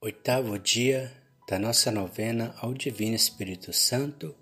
[0.00, 1.12] Oitavo dia
[1.48, 4.32] da nossa novena ao Divino Espírito Santo,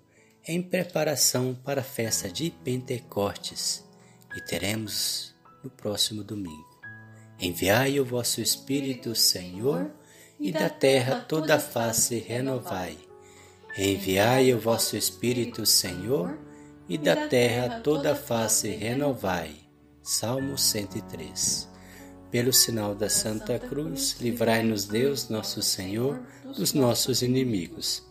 [0.47, 3.83] em preparação para a festa de Pentecostes,
[4.31, 5.33] que teremos
[5.63, 6.79] no próximo domingo.
[7.39, 9.91] Enviai o vosso Espírito, Senhor,
[10.39, 12.95] e da terra toda a face renovai.
[13.75, 16.37] Enviai o vosso Espírito, Senhor,
[16.87, 19.55] e da terra toda a face renovai.
[20.03, 21.76] Salmo 103.
[22.29, 26.19] Pelo sinal da Santa Cruz, livrai-nos Deus, nosso Senhor,
[26.57, 28.03] dos nossos inimigos.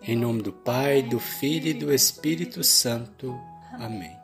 [0.00, 3.36] Em nome do Pai, do Filho e do Espírito Santo.
[3.72, 4.16] Amém.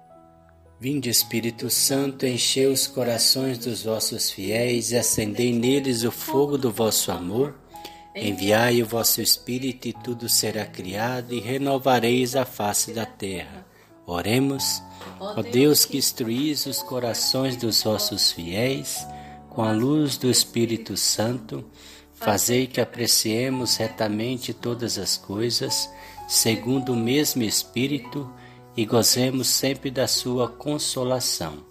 [0.78, 6.70] Vinde, Espírito Santo, enchei os corações dos vossos fiéis e acendei neles o fogo do
[6.70, 7.54] vosso amor.
[8.14, 13.66] Enviai o vosso Espírito e tudo será criado e renovareis a face da terra.
[14.06, 14.82] Oremos,
[15.20, 19.06] ó Deus que instruís os corações dos vossos fiéis,
[19.60, 21.62] com a luz do Espírito Santo,
[22.14, 25.86] fazei que apreciemos retamente todas as coisas,
[26.26, 28.26] segundo o mesmo Espírito,
[28.74, 31.62] e gozemos sempre da sua consolação.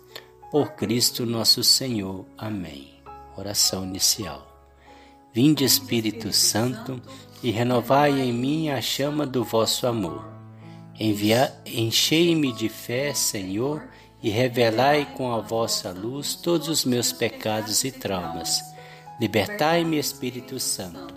[0.52, 2.28] Por Cristo nosso Senhor.
[2.38, 2.89] Amém.
[3.36, 4.47] Oração inicial.
[5.33, 7.02] Vinde, Espírito Santo,
[7.41, 10.30] e renovai em mim a chama do vosso amor
[11.66, 17.92] Enchei-me de fé, Senhor, e revelai com a vossa luz todos os meus pecados e
[17.92, 18.59] traumas.
[19.22, 21.14] Libertai-me, Espírito Santo,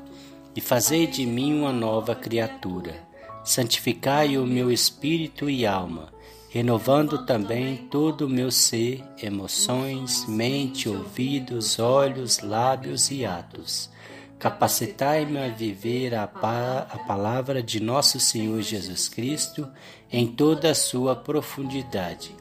[0.54, 2.94] e fazei de mim uma nova criatura.
[3.42, 6.12] Santificai o meu espírito e alma,
[6.48, 13.90] renovando também todo o meu ser, emoções, mente, ouvidos, olhos, lábios e atos
[14.42, 19.70] Capacitai-me a viver a, pa a palavra de nosso Senhor Jesus Cristo
[20.10, 22.34] em toda a sua profundidade.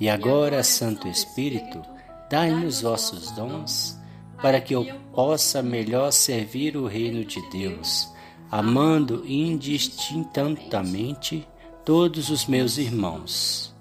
[0.00, 1.82] E agora, Santo Espírito,
[2.30, 3.98] dai-me os vossos dons,
[4.40, 8.08] para que eu possa melhor servir o reino de Deus,
[8.50, 11.46] amando indistintamente
[11.84, 13.74] todos os meus irmãos.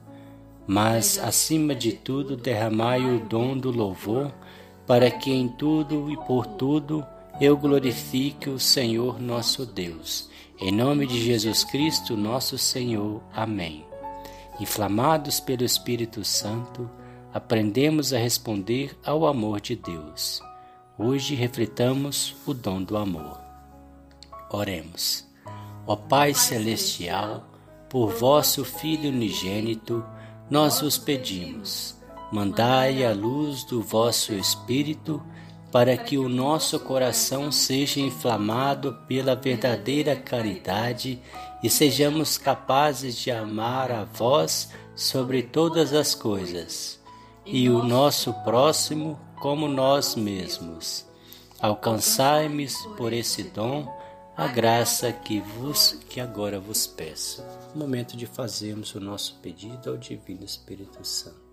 [0.65, 4.33] Mas, acima de tudo, derramai o dom do louvor,
[4.87, 7.05] para que em tudo e por tudo
[7.39, 10.30] eu glorifique o Senhor nosso Deus.
[10.59, 13.21] Em nome de Jesus Cristo, nosso Senhor.
[13.31, 13.86] Amém.
[14.59, 16.89] Inflamados pelo Espírito Santo,
[17.33, 20.41] aprendemos a responder ao amor de Deus.
[20.97, 23.39] Hoje refletamos o dom do amor.
[24.49, 25.27] Oremos.
[25.85, 27.47] Ó Pai Celestial,
[27.87, 30.03] por vosso Filho unigênito,
[30.49, 31.95] nós vos pedimos,
[32.31, 35.21] mandai a luz do vosso Espírito
[35.71, 41.21] para que o nosso coração seja inflamado pela verdadeira caridade
[41.63, 46.99] e sejamos capazes de amar a vós sobre todas as coisas
[47.45, 51.05] e o nosso próximo como nós mesmos.
[51.59, 53.87] Alcançai-me por esse dom
[54.35, 57.43] a graça que vos que agora vos peço.
[57.73, 61.47] Momento de fazermos o nosso pedido ao Divino Espírito Santo.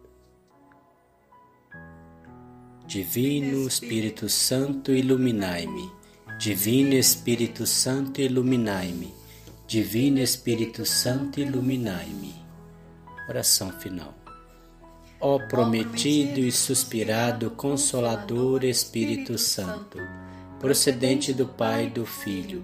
[2.87, 5.91] Divino Espírito Santo, iluminai-me.
[6.39, 9.24] Divino Espírito Santo, iluminai-me.
[9.67, 12.35] Divino Espírito Santo, iluminai-me.
[13.27, 14.15] Oração final.
[15.19, 19.99] Ó prometido e suspirado Consolador Espírito Santo,
[20.61, 22.63] procedente do Pai e do Filho,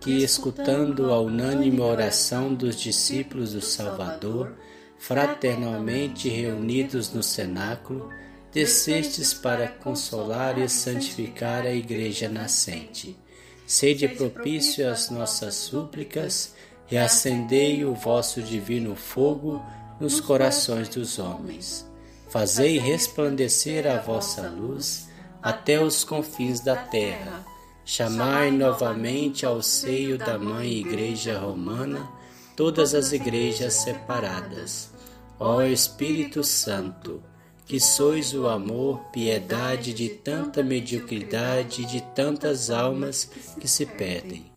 [0.00, 4.54] que, escutando a unânime oração dos discípulos do Salvador,
[4.96, 8.10] fraternalmente reunidos no cenáculo,
[8.52, 13.18] descestes para consolar e santificar a Igreja nascente.
[13.68, 16.54] Sede propício às nossas súplicas
[16.90, 19.62] e acendei o vosso divino fogo
[20.00, 21.86] nos corações dos homens.
[22.30, 25.10] Fazei resplandecer a vossa luz
[25.42, 27.44] até os confins da terra.
[27.84, 32.08] Chamai novamente ao seio da Mãe Igreja Romana
[32.56, 34.90] todas as igrejas separadas.
[35.38, 37.22] Ó Espírito Santo,
[37.68, 43.30] que sois o amor, piedade de tanta mediocridade de tantas almas
[43.60, 44.50] que se perdem.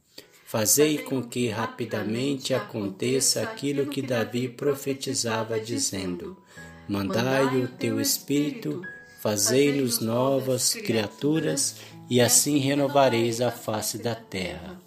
[0.46, 6.38] Fazei com que rapidamente aconteça aquilo que Davi profetizava, dizendo:
[6.88, 8.82] Mandai o teu Espírito,
[9.22, 11.78] fazei-nos novas criaturas,
[12.10, 14.80] e assim renovareis a face da terra.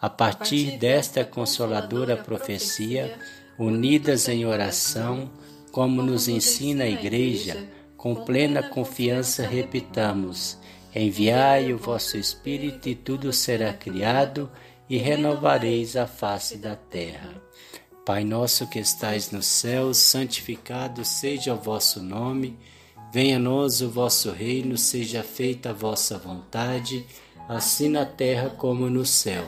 [0.00, 3.18] A partir desta consoladora profecia,
[3.58, 5.28] unidas em oração,
[5.78, 10.58] como nos ensina a Igreja, com plena confiança repitamos:
[10.92, 14.50] Enviai o vosso Espírito e tudo será criado
[14.90, 17.40] e renovareis a face da terra.
[18.04, 22.58] Pai nosso que estais no céu, santificado seja o vosso nome.
[23.12, 27.06] Venha a nós o vosso reino, seja feita a vossa vontade,
[27.48, 29.46] assim na terra como no céu.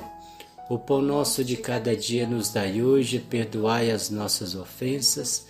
[0.69, 5.50] O pão nosso de cada dia nos dai hoje, perdoai as nossas ofensas,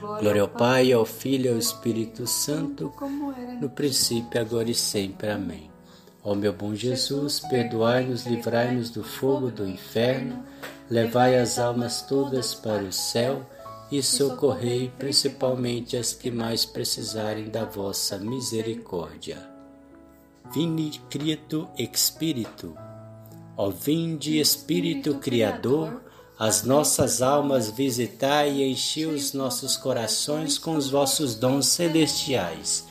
[0.00, 2.90] Glória ao Pai, ao Filho e ao Espírito Santo,
[3.60, 5.28] no princípio, agora e sempre.
[5.28, 5.70] Amém.
[6.24, 10.42] Ó meu bom Jesus, perdoai-nos, livrai-nos do fogo do inferno,
[10.88, 13.46] levai as almas todas para o céu
[13.92, 19.38] e socorrei principalmente as que mais precisarem da vossa misericórdia.
[20.52, 22.74] Vini Cristo Espírito,
[23.56, 26.02] ó vinde Espírito Criador,
[26.40, 32.88] as nossas almas visitai e enchi os nossos corações com os vossos dons celestiais.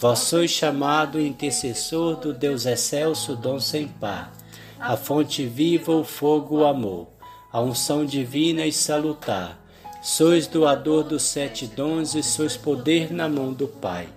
[0.00, 4.32] Vós sois chamado intercessor do Deus excelso, dom sem par,
[4.80, 7.08] a fonte viva, o fogo, o amor,
[7.52, 9.60] a unção divina e salutar.
[10.00, 14.08] Sois doador dos sete dons e sois poder na mão do Pai.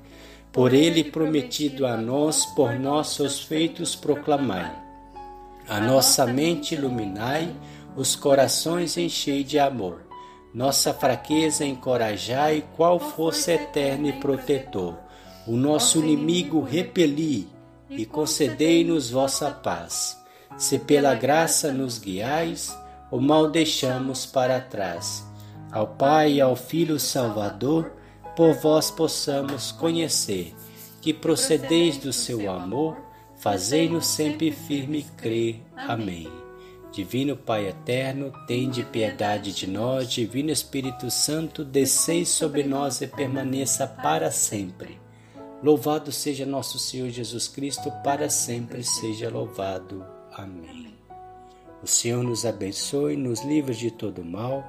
[0.53, 4.71] Por ele prometido a nós, por nossos feitos proclamai.
[5.67, 7.53] A nossa mente iluminai,
[7.95, 10.01] os corações enchei de amor.
[10.53, 14.97] Nossa fraqueza encorajai, qual força eterna e protetor.
[15.47, 17.47] O nosso inimigo repeli
[17.89, 20.17] e concedei-nos vossa paz.
[20.57, 22.75] Se pela graça nos guiais,
[23.11, 25.25] o mal deixamos para trás.
[25.71, 27.91] Ao Pai e ao Filho Salvador,
[28.35, 30.55] por vós possamos conhecer
[31.01, 32.97] que procedeis do seu amor,
[33.37, 35.61] fazei-nos sempre firme crer.
[35.75, 36.48] Amém.
[36.91, 43.85] Divino Pai eterno, tende piedade de nós, Divino Espírito Santo, desceis sobre nós e permaneça
[43.85, 44.99] para sempre.
[45.61, 50.03] Louvado seja nosso Senhor Jesus Cristo, para sempre seja louvado.
[50.31, 50.93] Amém.
[51.83, 54.63] O Senhor nos abençoe, nos livre de todo mal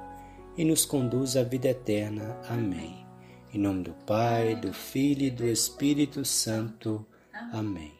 [0.56, 2.36] e nos conduz à vida eterna.
[2.48, 3.06] Amém.
[3.52, 7.04] Em nome do Pai, do Filho e do Espírito Santo.
[7.52, 7.99] Amém.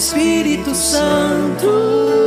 [0.00, 2.19] Espírito Santo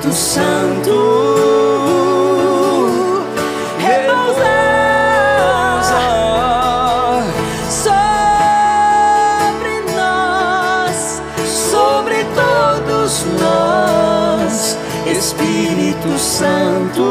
[0.00, 0.96] Espírito Santo
[3.78, 5.84] repousar
[7.68, 17.09] sobre nós, sobre todos nós, Espírito Santo.